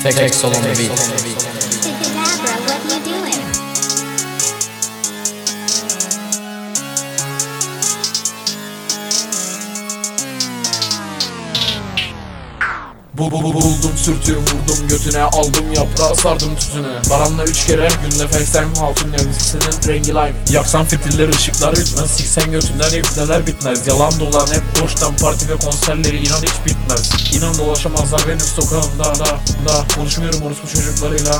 Take, 0.00 0.14
take, 0.14 0.32
take, 0.32 0.56
on 0.56 0.62
the 0.62 0.74
beat. 0.78 0.90
Bu 13.20 13.30
bu 13.30 13.42
bu 13.42 13.54
buldum 13.54 13.92
sürtüyor 13.96 14.40
vurdum 14.40 14.88
götüne 14.88 15.22
aldım 15.22 15.72
yaprağı 15.72 16.16
sardım 16.16 16.56
tütüne 16.56 16.88
Baranla 17.10 17.44
üç 17.44 17.66
kere 17.66 17.88
günde 18.02 18.28
FaceTime 18.28 18.76
hatun 18.78 19.12
nevzisinin 19.12 19.88
rengi 19.88 20.08
lime. 20.08 20.32
Yaksan 20.50 20.84
fitilleri 20.84 21.30
ışıklar 21.30 21.76
bitmez 21.76 22.10
Siksen 22.10 22.50
götünden 22.50 22.90
ipneler 22.98 23.46
bitmez. 23.46 23.86
Yalan 23.86 24.20
dolan 24.20 24.46
hep 24.46 24.82
boştan 24.82 25.16
parti 25.16 25.48
ve 25.48 25.56
konserleri 25.56 26.16
inan 26.16 26.42
hiç 26.42 26.66
bitmez. 26.66 27.10
İnan 27.34 27.58
dolaşamazlar 27.58 28.22
benim 28.28 28.40
sokağımda 28.40 29.04
da, 29.04 29.24
da. 29.66 29.94
Konuşmuyorum 29.96 30.42
orospu 30.42 30.68
çocuklarıyla. 30.68 31.38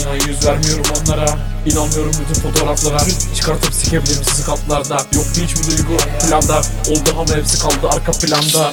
İnan 0.00 0.14
yüz 0.14 0.46
vermiyorum 0.46 0.84
onlara. 1.00 1.38
İnanmıyorum 1.66 2.12
bütün 2.12 2.42
fotoğraflara. 2.42 2.98
Çıkartıp 3.36 3.74
sikebilirim 3.74 4.24
sizi 4.24 4.44
katlarda. 4.44 5.06
Yok 5.14 5.26
hiçbir 5.36 5.66
duygu 5.66 5.96
planda 6.28 6.60
Oldu 6.90 7.10
ama 7.18 7.36
hepsi 7.36 7.58
kaldı 7.58 7.88
arka 7.88 8.12
planda 8.12 8.72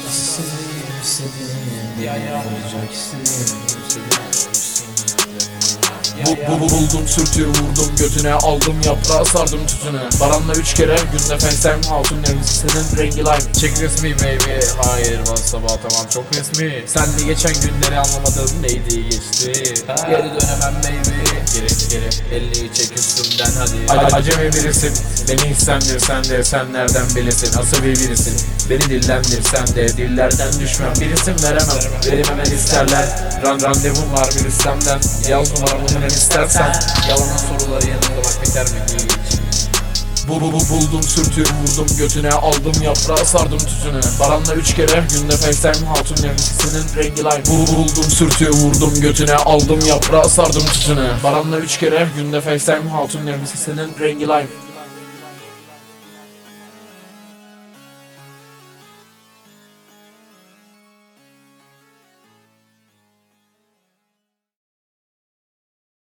Bu, 6.26 6.32
bu, 6.32 6.60
bu 6.60 6.70
buldum 6.70 7.08
sürtüyor 7.08 7.48
vurdum 7.50 7.96
götüne 8.00 8.34
aldım 8.34 8.76
yaprağı 8.86 9.26
sardım 9.26 9.68
tütüne. 9.68 10.00
Baranla 10.20 10.54
üç 10.54 10.74
kere 10.74 10.96
günde 11.12 11.38
FaceTime 11.38 11.96
hatun 11.96 12.24
nevzisinin 12.24 12.98
rengi 12.98 13.18
lime 13.18 13.54
Çek 13.60 13.82
resmi 13.82 14.16
baby. 14.16 14.66
Hayır 14.84 15.18
WhatsApp'a 15.18 15.68
tamam 15.68 16.08
çok 16.10 16.26
resmi. 16.36 16.84
Sen 16.86 17.06
de 17.06 17.24
geçen 17.26 17.54
günleri 17.54 18.00
anlamadın 18.00 18.64
neydi 18.64 19.10
geçti. 19.10 19.74
Geri 20.10 20.30
dönemem 20.42 20.76
baby 20.84 21.09
Elini 22.32 22.74
çek 22.74 22.98
üstümden 22.98 23.52
hadi. 23.60 24.00
A- 24.00 24.16
Acemi 24.16 24.54
birisin. 24.54 24.94
Beni 25.30 25.50
hissendirsen 25.50 26.24
de 26.24 26.44
sen 26.44 26.74
nereden 26.74 27.16
bilesin 27.16 27.60
Asabi 27.60 27.88
birisin? 27.88 28.34
Beni 28.70 28.82
dillendirsen 28.82 29.68
de 29.76 29.98
dillerden 29.98 30.60
düşmem. 30.60 30.94
Birisin 31.02 31.36
veremem 31.44 31.80
verim 32.06 32.54
isterler. 32.56 33.06
Ran 33.44 33.62
randevum 33.62 34.14
var 34.14 34.30
bir 34.40 34.46
istemden 34.50 35.00
Yaz 35.30 35.52
numaramı 35.54 35.90
hemen 35.90 36.08
istersen. 36.08 36.74
Yalanın 37.10 37.38
soruları 37.38 37.86
yanında 37.88 38.18
bak 38.26 38.34
biter 38.46 38.64
mi? 38.64 38.80
Hiç 39.26 39.29
bu 40.30 40.42
bu 40.42 40.52
bu 40.52 40.60
buldum 40.70 41.04
sürtüyor 41.04 41.48
vurdum 41.48 41.98
götüne 41.98 42.30
aldım 42.30 42.82
yaprağı 42.84 43.26
sardım 43.26 43.58
tütüne 43.58 44.00
Baranla 44.20 44.54
üç 44.56 44.76
kere 44.76 45.04
günde 45.14 45.32
FaceTime 45.38 45.88
hatun 45.88 46.16
nevzisinin 46.24 46.96
rengi 46.96 47.20
lime. 47.20 47.44
Bu 47.46 47.72
bu 47.72 47.78
buldum 47.78 48.04
sürtüyor 48.04 48.54
vurdum 48.54 49.02
götüne 49.02 49.36
aldım 49.36 49.80
yaprağı 49.88 50.30
sardım 50.30 50.66
tütüne 50.66 51.10
Baranla 51.24 51.60
üç 51.60 51.78
kere 51.78 52.08
günde 52.18 52.42
FaceTime 52.42 52.90
hatun 52.90 53.26
nevzisinin 53.26 53.90
rengi 54.00 54.24
lime 54.28 54.48